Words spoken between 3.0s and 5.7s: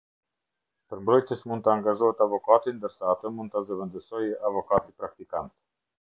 atë mund ta zëvendësoj avokati praktikant.